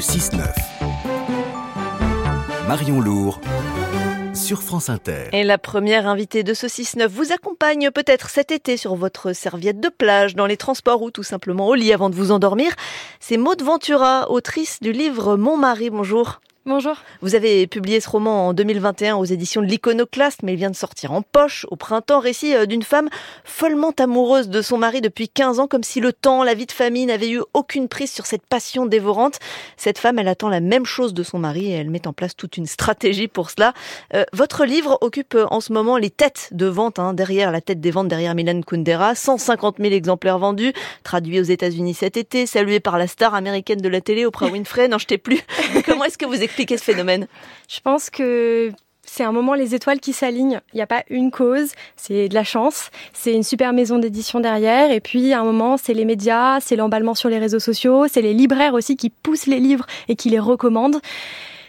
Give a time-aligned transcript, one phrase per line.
[0.00, 0.40] 6-9.
[2.66, 3.38] Marion Lourd
[4.34, 5.28] sur France Inter.
[5.32, 9.78] Et la première invitée de ce 6-9 vous accompagne peut-être cet été sur votre serviette
[9.78, 12.72] de plage, dans les transports ou tout simplement au lit avant de vous endormir.
[13.20, 15.90] C'est Maud Ventura, autrice du livre Mon mari.
[15.90, 16.40] Bonjour.
[16.70, 16.94] Bonjour.
[17.20, 20.76] Vous avez publié ce roman en 2021 aux éditions de l'Iconoclaste, mais il vient de
[20.76, 22.20] sortir en poche au printemps.
[22.20, 23.08] Récit euh, d'une femme
[23.42, 26.72] follement amoureuse de son mari depuis 15 ans, comme si le temps, la vie de
[26.72, 29.40] famille n'avait eu aucune prise sur cette passion dévorante.
[29.76, 32.36] Cette femme, elle attend la même chose de son mari et elle met en place
[32.36, 33.72] toute une stratégie pour cela.
[34.14, 37.60] Euh, votre livre occupe euh, en ce moment les têtes de vente, hein, derrière la
[37.60, 39.16] tête des ventes, derrière Milan Kundera.
[39.16, 43.88] 150 000 exemplaires vendus, traduits aux États-Unis cet été, salués par la star américaine de
[43.88, 44.86] la télé, Oprah Winfrey.
[44.86, 45.40] Non, je t'ai plus.
[45.84, 47.26] Comment est-ce que vous expliquer ce phénomène?
[47.68, 48.70] Je pense que
[49.02, 50.60] c'est un moment les étoiles qui s'alignent.
[50.72, 54.40] Il n'y a pas une cause, c'est de la chance, c'est une super maison d'édition
[54.40, 58.06] derrière, et puis à un moment c'est les médias, c'est l'emballement sur les réseaux sociaux,
[58.08, 61.00] c'est les libraires aussi qui poussent les livres et qui les recommandent.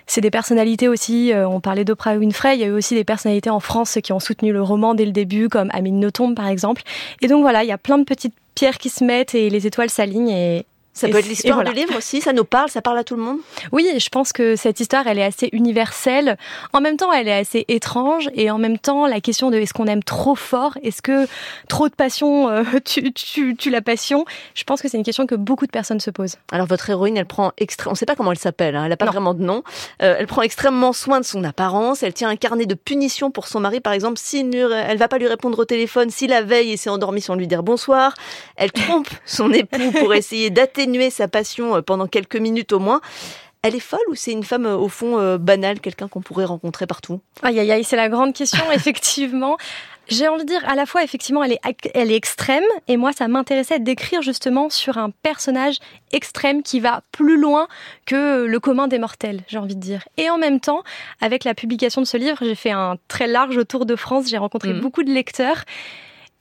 [0.07, 3.05] C'est des personnalités aussi, euh, on parlait d'Oprah Winfrey, il y a eu aussi des
[3.05, 6.47] personnalités en France qui ont soutenu le roman dès le début, comme Amine Nothomb par
[6.47, 6.81] exemple.
[7.21, 9.67] Et donc voilà, il y a plein de petites pierres qui se mettent et les
[9.67, 13.03] étoiles s'alignent ça peut être l'histoire du livre aussi, ça nous parle, ça parle à
[13.03, 13.37] tout le monde?
[13.71, 16.37] Oui, je pense que cette histoire, elle est assez universelle.
[16.73, 19.73] En même temps, elle est assez étrange et en même temps, la question de est-ce
[19.73, 21.27] qu'on aime trop fort, est-ce que
[21.69, 25.65] trop de passion euh, tue, la passion, je pense que c'est une question que beaucoup
[25.65, 26.37] de personnes se posent.
[26.51, 28.89] Alors votre héroïne, elle prend extrêmement, on ne sait pas comment elle s'appelle, hein, elle
[28.89, 29.63] n'a pas vraiment de nom,
[30.01, 33.47] euh, elle prend extrêmement soin de son apparence, elle tient un carnet de punition pour
[33.47, 36.71] son mari, par exemple, si elle va pas lui répondre au téléphone, si la veille
[36.71, 38.13] il s'est endormi sans lui dire bonsoir,
[38.57, 40.49] elle trompe son époux pour essayer
[41.09, 43.01] sa passion euh, pendant quelques minutes au moins.
[43.63, 46.45] Elle est folle ou c'est une femme euh, au fond euh, banale, quelqu'un qu'on pourrait
[46.45, 47.21] rencontrer partout?
[47.43, 49.57] Aïe aïe aïe, c'est la grande question effectivement.
[50.07, 51.59] J'ai envie de dire à la fois effectivement elle est
[51.93, 55.77] elle est extrême et moi ça m'intéressait d'écrire justement sur un personnage
[56.11, 57.67] extrême qui va plus loin
[58.05, 60.03] que le commun des mortels, j'ai envie de dire.
[60.17, 60.81] Et en même temps,
[61.21, 64.39] avec la publication de ce livre, j'ai fait un très large tour de France, j'ai
[64.39, 64.81] rencontré mmh.
[64.81, 65.63] beaucoup de lecteurs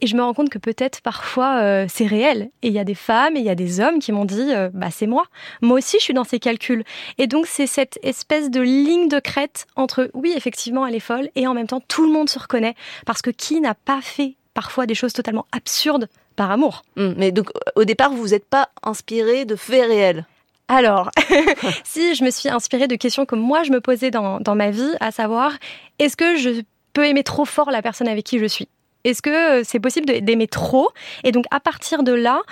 [0.00, 2.50] et je me rends compte que peut-être parfois euh, c'est réel.
[2.62, 4.52] Et il y a des femmes et il y a des hommes qui m'ont dit
[4.52, 5.24] euh, bah c'est moi.
[5.60, 6.84] Moi aussi je suis dans ces calculs.
[7.18, 11.28] Et donc c'est cette espèce de ligne de crête entre oui effectivement elle est folle
[11.36, 12.74] et en même temps tout le monde se reconnaît
[13.06, 16.82] parce que qui n'a pas fait parfois des choses totalement absurdes par amour?
[16.96, 20.26] Hum, mais donc au départ vous n'êtes pas inspiré de faits réels?
[20.68, 21.10] Alors,
[21.84, 24.70] si je me suis inspirée de questions que moi je me posais dans, dans ma
[24.70, 25.52] vie, à savoir,
[25.98, 26.62] est-ce que je
[26.92, 28.68] peux aimer trop fort la personne avec qui je suis?
[29.04, 30.90] Est-ce que c'est possible d'aimer trop?
[31.24, 32.42] Et donc à partir de là,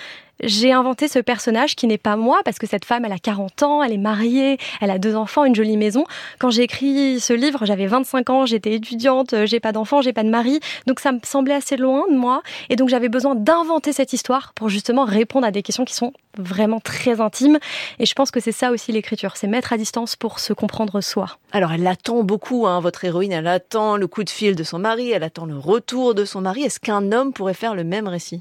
[0.43, 3.63] j'ai inventé ce personnage qui n'est pas moi, parce que cette femme, elle a 40
[3.63, 6.05] ans, elle est mariée, elle a deux enfants, une jolie maison.
[6.39, 10.23] Quand j'ai écrit ce livre, j'avais 25 ans, j'étais étudiante, j'ai pas d'enfant, j'ai pas
[10.23, 13.93] de mari, donc ça me semblait assez loin de moi, et donc j'avais besoin d'inventer
[13.93, 17.59] cette histoire pour justement répondre à des questions qui sont vraiment très intimes.
[17.99, 21.01] Et je pense que c'est ça aussi l'écriture, c'est mettre à distance pour se comprendre
[21.01, 21.39] soi.
[21.53, 24.79] Alors elle attend beaucoup, hein, votre héroïne, elle attend le coup de fil de son
[24.79, 26.63] mari, elle attend le retour de son mari.
[26.63, 28.41] Est-ce qu'un homme pourrait faire le même récit?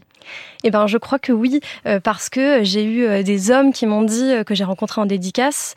[0.63, 3.85] Eh ben, je crois que oui, euh, parce que j'ai eu euh, des hommes qui
[3.85, 5.75] m'ont dit euh, que j'ai rencontré en dédicace,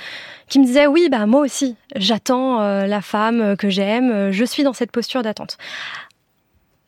[0.48, 4.72] qui me disaient oui, bah moi aussi, j'attends la femme que j'aime, je suis dans
[4.72, 5.58] cette posture d'attente.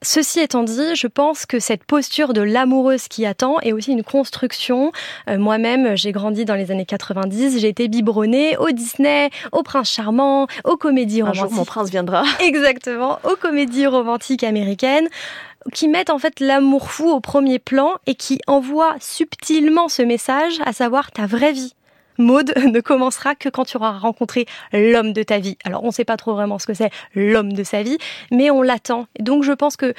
[0.03, 4.03] Ceci étant dit, je pense que cette posture de l'amoureuse qui attend est aussi une
[4.03, 4.93] construction.
[5.29, 10.47] Moi-même, j'ai grandi dans les années 90, j'ai été biberonnée au Disney, au Prince Charmant,
[10.65, 11.43] aux comédies romantiques.
[11.43, 12.25] Un jour, mon prince viendra.
[12.41, 15.09] Exactement, aux comédies romantiques américaines
[15.73, 20.55] qui mettent en fait l'amour fou au premier plan et qui envoient subtilement ce message,
[20.65, 21.75] à savoir ta vraie vie.
[22.23, 25.59] Ne commencera que quand tu auras rencontré l'homme de ta vie.
[25.65, 27.99] Alors on ne sait pas trop vraiment ce que c'est l'homme de sa vie,
[28.31, 29.07] mais on l'attend.
[29.19, 29.95] Donc je pense que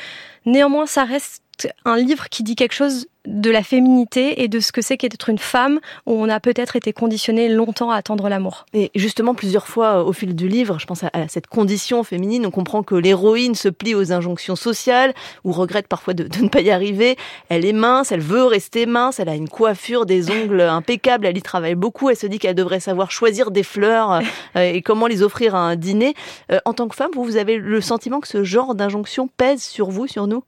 [0.46, 1.43] néanmoins ça reste
[1.86, 5.30] un livre qui dit quelque chose de la féminité et de ce que c'est qu'être
[5.30, 8.66] une femme où on a peut-être été conditionné longtemps à attendre l'amour.
[8.74, 12.46] Et justement, plusieurs fois euh, au fil du livre, je pense à, cette condition féminine,
[12.46, 15.13] on comprend que l'héroïne se plie aux injonctions sociales
[15.46, 17.16] ou regrette parfois de, ne pas y arriver.
[17.47, 21.38] Elle est mince, elle veut rester mince, elle a une coiffure, des ongles impeccables, elle
[21.38, 24.22] y travaille beaucoup, elle se dit qu'elle devrait savoir choisir des fleurs
[24.57, 26.13] euh, et comment les offrir à un dîner.
[26.51, 29.63] Euh, en tant que femme, vous, vous avez le sentiment que ce genre d'injonction pèse
[29.63, 30.44] sur vous, sur nous?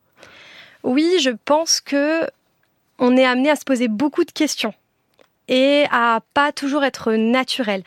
[0.85, 2.27] Oui, je pense que
[2.99, 4.73] on est amené à se poser beaucoup de questions
[5.47, 7.83] et à pas toujours être naturel.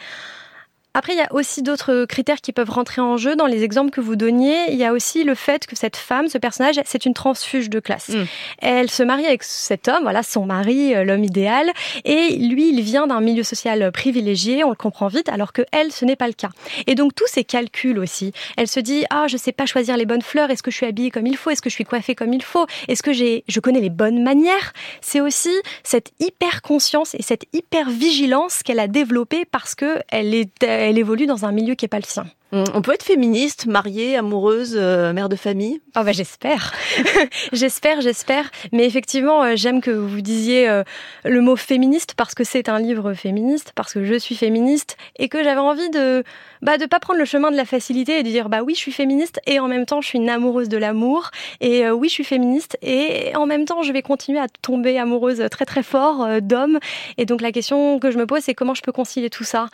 [0.98, 3.92] Après, il y a aussi d'autres critères qui peuvent rentrer en jeu dans les exemples
[3.92, 4.72] que vous donniez.
[4.72, 7.78] Il y a aussi le fait que cette femme, ce personnage, c'est une transfuge de
[7.78, 8.08] classe.
[8.08, 8.24] Mm.
[8.62, 11.70] Elle se marie avec cet homme, voilà, son mari, euh, l'homme idéal,
[12.04, 15.92] et lui, il vient d'un milieu social privilégié, on le comprend vite, alors que elle,
[15.92, 16.50] ce n'est pas le cas.
[16.88, 18.32] Et donc tous ces calculs aussi.
[18.56, 20.50] Elle se dit ah, je sais pas choisir les bonnes fleurs.
[20.50, 22.42] Est-ce que je suis habillée comme il faut Est-ce que je suis coiffée comme il
[22.42, 24.72] faut Est-ce que j'ai, je connais les bonnes manières?
[25.00, 25.54] C'est aussi
[25.84, 30.48] cette hyper conscience et cette hyper vigilance qu'elle a développée parce que elle est,
[30.88, 32.26] elle évolue dans un milieu qui est pas le sien.
[32.50, 35.82] On peut être féministe, mariée, amoureuse, euh, mère de famille?
[35.94, 36.72] Oh bah j'espère.
[37.52, 38.50] j'espère, j'espère.
[38.72, 40.82] Mais effectivement, euh, j'aime que vous disiez euh,
[41.26, 45.28] le mot féministe parce que c'est un livre féministe, parce que je suis féministe et
[45.28, 46.24] que j'avais envie de
[46.62, 48.80] bah de pas prendre le chemin de la facilité et de dire bah oui, je
[48.80, 51.30] suis féministe et en même temps, je suis une amoureuse de l'amour
[51.60, 55.44] et oui, je suis féministe et en même temps, je vais continuer à tomber amoureuse
[55.50, 56.78] très très fort d'hommes
[57.18, 59.68] et donc la question que je me pose c'est comment je peux concilier tout ça?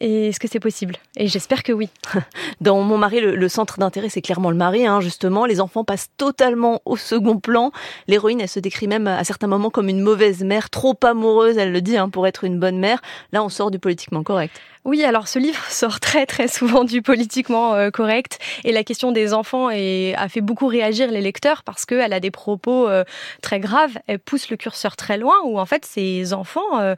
[0.00, 0.96] Et est-ce que c'est possible?
[1.16, 1.90] Et j'espère que oui.
[2.60, 5.44] Dans Mon mari, le, centre d'intérêt, c'est clairement le mari, hein, justement.
[5.44, 7.70] Les enfants passent totalement au second plan.
[8.08, 11.72] L'héroïne, elle se décrit même à certains moments comme une mauvaise mère, trop amoureuse, elle
[11.72, 13.00] le dit, hein, pour être une bonne mère.
[13.32, 14.58] Là, on sort du politiquement correct.
[14.84, 19.12] Oui, alors ce livre sort très très souvent du politiquement euh, correct et la question
[19.12, 23.04] des enfants a fait beaucoup réagir les lecteurs parce qu'elle a des propos euh,
[23.42, 26.94] très graves, elle pousse le curseur très loin où en fait ces enfants, euh,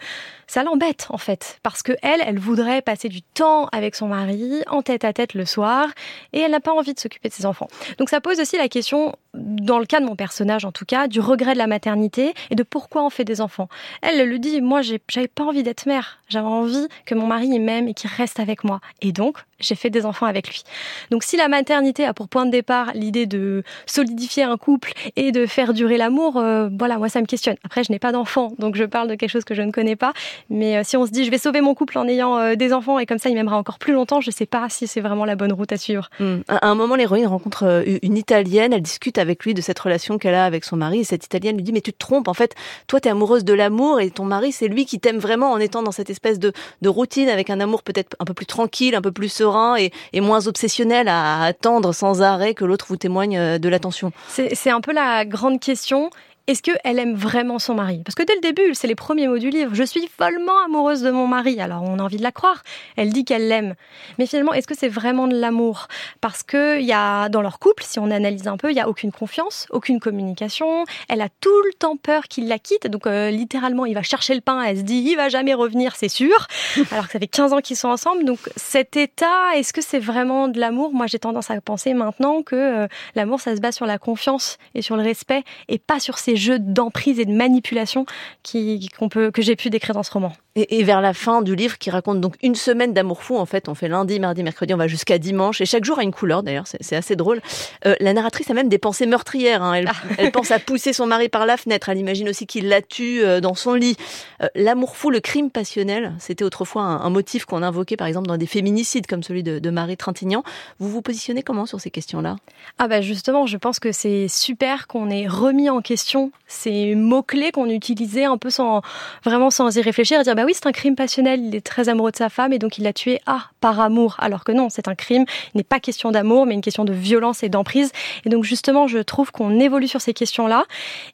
[0.46, 4.62] ça l'embête en fait parce que elle, elle voudrait passer du temps avec son mari
[4.68, 5.88] en tête à tête le soir
[6.32, 7.68] et elle n'a pas envie de s'occuper de ses enfants.
[7.98, 11.08] Donc ça pose aussi la question, dans le cas de mon personnage en tout cas,
[11.08, 13.68] du regret de la maternité et de pourquoi on fait des enfants.
[14.02, 17.88] Elle, le dit, moi j'avais pas envie d'être mère, j'avais envie que mon mari m'aime
[17.88, 18.80] et qu'il reste avec moi.
[19.00, 20.64] Et donc j'ai fait des enfants avec lui.
[21.10, 25.32] Donc si la maternité a pour point de départ l'idée de solidifier un couple et
[25.32, 27.56] de faire durer l'amour, euh, voilà, moi ça me questionne.
[27.64, 29.96] Après, je n'ai pas d'enfants, donc je parle de quelque chose que je ne connais
[29.96, 30.12] pas.
[30.50, 32.72] Mais euh, si on se dit je vais sauver mon couple en ayant euh, des
[32.72, 35.00] enfants et comme ça il m'aimera encore plus longtemps, je ne sais pas si c'est
[35.00, 36.10] vraiment la bonne route à suivre.
[36.18, 36.40] Hmm.
[36.48, 40.34] À un moment, l'héroïne rencontre une Italienne, elle discute avec lui de cette relation qu'elle
[40.34, 42.54] a avec son mari et cette Italienne lui dit mais tu te trompes, en fait,
[42.86, 45.58] toi tu es amoureuse de l'amour et ton mari c'est lui qui t'aime vraiment en
[45.58, 46.52] étant dans cette espèce de,
[46.84, 49.90] routine avec un amour peut-être un peu plus tranquille, un peu plus serein et,
[50.20, 54.12] moins obsessionnel à attendre sans arrêt que l'autre vous témoigne euh, de l'attention.
[54.28, 56.10] C'est un peu la grande question
[56.48, 58.02] est-ce qu'elle aime vraiment son mari?
[58.04, 59.74] Parce que dès le début, c'est les premiers mots du livre.
[59.74, 61.60] Je suis follement amoureuse de mon mari.
[61.60, 62.62] Alors on a envie de la croire.
[62.96, 63.74] Elle dit qu'elle l'aime.
[64.18, 65.86] Mais finalement, est-ce que c'est vraiment de l'amour?
[66.20, 68.88] Parce que y a dans leur couple, si on analyse un peu, il y a
[68.88, 70.84] aucune confiance, aucune communication.
[71.08, 72.88] Elle a tout le temps peur qu'il la quitte.
[72.88, 74.60] Donc euh, littéralement, il va chercher le pain.
[74.62, 76.48] Elle se dit, il va jamais revenir, c'est sûr.
[76.90, 78.24] Alors que ça fait 15 ans qu'ils sont ensemble.
[78.24, 80.92] Donc cet état, est-ce que c'est vraiment de l'amour?
[80.92, 84.58] Moi, j'ai tendance à penser maintenant que euh, l'amour, ça se base sur la confiance
[84.74, 88.06] et sur le respect et pas sur ses jeux d'emprise et de manipulation
[88.42, 90.32] qui, qu'on peut, que j'ai pu décrire dans ce roman.
[90.54, 93.68] Et, vers la fin du livre, qui raconte donc une semaine d'amour fou, en fait,
[93.68, 96.42] on fait lundi, mardi, mercredi, on va jusqu'à dimanche, et chaque jour a une couleur
[96.42, 97.40] d'ailleurs, c'est assez drôle.
[97.86, 99.62] Euh, la narratrice a même des pensées meurtrières.
[99.62, 99.84] Hein.
[99.86, 99.92] Ah.
[100.18, 101.88] Elle, pense à pousser son mari par la fenêtre.
[101.88, 103.96] Elle imagine aussi qu'il la tue euh, dans son lit.
[104.42, 108.36] Euh, l'amour fou, le crime passionnel, c'était autrefois un, motif qu'on invoquait par exemple dans
[108.36, 110.42] des féminicides comme celui de, Marie Trintignant.
[110.78, 112.36] Vous vous positionnez comment sur ces questions-là?
[112.78, 117.22] Ah bah justement, je pense que c'est super qu'on ait remis en question ces mots
[117.22, 118.82] clés qu'on utilisait un peu sans
[119.24, 121.88] vraiment sans y réfléchir, et dire bah oui c'est un crime passionnel, il est très
[121.88, 124.68] amoureux de sa femme et donc il l'a tué ah par amour, alors que non
[124.70, 125.24] c'est un crime,
[125.54, 127.92] il n'est pas question d'amour mais une question de violence et d'emprise.
[128.24, 130.64] Et donc justement je trouve qu'on évolue sur ces questions-là.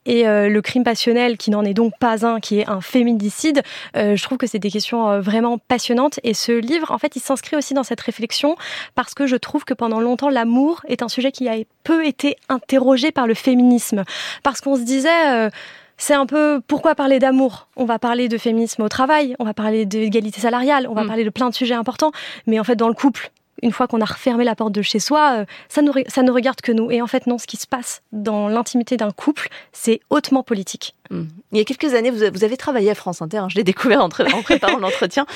[0.06, 3.62] Et euh, le crime passionnel qui n'en est donc pas un, qui est un féminicide,
[3.96, 6.20] euh, je trouve que c'est des questions euh, vraiment passionnantes.
[6.22, 8.56] Et ce livre en fait il s'inscrit aussi dans cette réflexion
[8.94, 12.36] parce que je trouve que pendant longtemps l'amour est un sujet qui a peu été
[12.48, 14.04] interrogé par le féminisme.
[14.42, 15.50] Parce qu'on se disait
[15.98, 19.52] c'est un peu pourquoi parler d'amour On va parler de féminisme au travail, on va
[19.52, 21.08] parler d'égalité salariale, on va mm.
[21.08, 22.12] parler de plein de sujets importants,
[22.46, 23.30] mais en fait dans le couple,
[23.62, 26.30] une fois qu'on a refermé la porte de chez soi, euh, ça, nous, ça ne
[26.30, 26.90] regarde que nous.
[26.90, 30.94] Et en fait, non, ce qui se passe dans l'intimité d'un couple, c'est hautement politique.
[31.10, 31.22] Mm.
[31.52, 34.00] Il y a quelques années, vous avez travaillé à France Inter, hein, je l'ai découvert
[34.00, 35.26] en, en préparant l'entretien.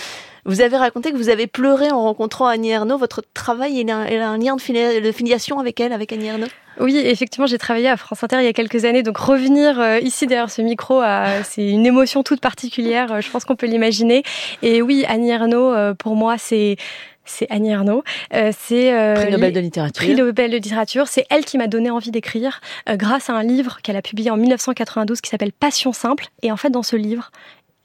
[0.44, 2.98] Vous avez raconté que vous avez pleuré en rencontrant Annie Ernaux.
[2.98, 6.48] Votre travail, il a, un lien de filiation avec elle, avec Annie Ernaux?
[6.80, 9.98] Oui, effectivement, j'ai travaillé à France Inter il y a quelques années, donc revenir euh,
[9.98, 13.12] ici derrière ce micro, euh, c'est une émotion toute particulière.
[13.12, 14.22] Euh, je pense qu'on peut l'imaginer.
[14.62, 16.76] Et oui, Annie Ernaux, pour moi, c'est
[17.24, 18.02] c'est Annie Ernaux.
[18.32, 20.04] c'est prix Nobel de littérature.
[20.04, 21.06] Prix Nobel de littérature.
[21.06, 24.36] C'est elle qui m'a donné envie d'écrire grâce à un livre qu'elle a publié en
[24.36, 26.26] 1992 qui s'appelle Passion simple.
[26.42, 27.30] Et en fait, dans ce livre,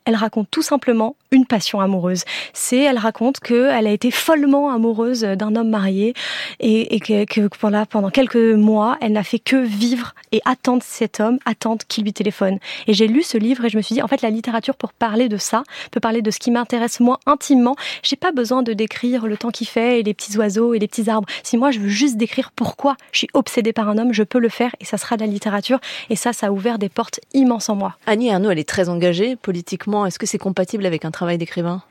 [0.06, 2.24] elle raconte tout simplement une passion amoureuse.
[2.54, 6.14] C'est, elle raconte qu'elle a été follement amoureuse d'un homme marié
[6.60, 7.48] et, que,
[7.88, 12.14] pendant quelques mois, elle n'a fait que vivre et attendre cet homme, attendre qu'il lui
[12.14, 12.60] téléphone.
[12.88, 14.94] Et j'ai lu ce livre et je me suis dit, en fait, la littérature pour
[14.94, 17.76] parler de ça, peut parler de ce qui m'intéresse moi intimement.
[18.04, 20.88] J'ai pas besoin de décrire le temps qu'il fait et les petits oiseaux et les
[20.88, 21.28] petits arbres.
[21.44, 24.40] Si moi je veux juste décrire pourquoi je suis obsédée par un homme, je peux
[24.40, 25.80] le faire et ça sera de la littérature.
[26.10, 27.96] Et ça, ça a ouvert des portes immenses en moi.
[28.06, 30.06] Annie Arnaud, elle est très engagée politiquement.
[30.06, 31.82] Est-ce que c'est compatible avec un travail d'écrivain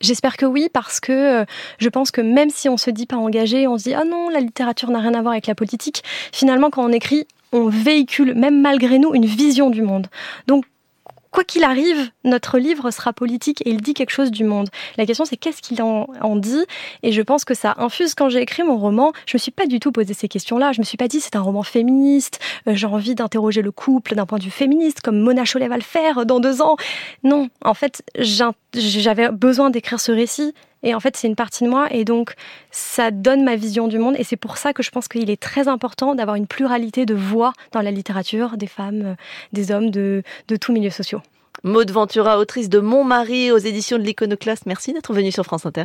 [0.00, 1.44] J'espère que oui, parce que euh,
[1.78, 4.28] je pense que même si on se dit pas engagé, on se dit ah non,
[4.28, 6.02] la littérature n'a rien à voir avec la politique.
[6.32, 10.08] Finalement, quand on écrit, on véhicule, même malgré nous, une vision du monde.
[10.46, 10.64] Donc
[11.34, 14.68] quoi qu'il arrive, notre livre sera politique et il dit quelque chose du monde.
[14.96, 16.64] La question, c'est qu'est-ce qu'il en, dit?
[17.02, 18.14] Et je pense que ça infuse.
[18.14, 20.70] Quand j'ai écrit mon roman, je me suis pas du tout posé ces questions-là.
[20.70, 22.38] Je me suis pas dit c'est un roman féministe.
[22.68, 25.76] Euh, j'ai envie d'interroger le couple d'un point de vue féministe, comme Mona Chollet va
[25.76, 26.76] le faire dans deux ans.
[27.24, 28.04] Non, en fait,
[28.74, 31.88] j'avais besoin d'écrire ce récit et en fait, c'est une partie de moi.
[31.90, 32.34] Et donc,
[32.70, 34.14] ça donne ma vision du monde.
[34.18, 37.14] Et c'est pour ça que je pense qu'il est très important d'avoir une pluralité de
[37.14, 39.14] voix dans la littérature, des femmes, euh,
[39.52, 41.22] des hommes, de, de tous milieux sociaux.
[41.62, 44.66] Maud Ventura, autrice de Mon mari aux éditions de l'Iconoclaste.
[44.66, 45.82] Merci d'être venue sur France Inter.